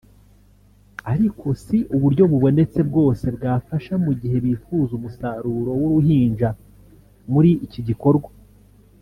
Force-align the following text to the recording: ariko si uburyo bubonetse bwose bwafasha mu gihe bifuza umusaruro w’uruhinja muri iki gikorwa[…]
ariko 1.13 1.45
si 1.63 1.77
uburyo 1.95 2.23
bubonetse 2.31 2.79
bwose 2.89 3.25
bwafasha 3.35 3.93
mu 4.05 4.11
gihe 4.21 4.37
bifuza 4.45 4.91
umusaruro 4.95 5.71
w’uruhinja 5.81 6.49
muri 7.31 7.51
iki 7.67 7.81
gikorwa[…] 7.89 8.29